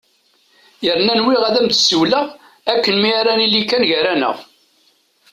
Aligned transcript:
Yerna 0.85 1.13
nwiɣ-as 1.15 1.45
ad 1.47 1.55
am-d-siwileɣ 1.59 2.25
akken 2.73 2.95
mi 2.99 3.11
ara 3.19 3.33
nili 3.39 3.63
kan 3.69 3.87
gar-aneɣ! 3.89 4.37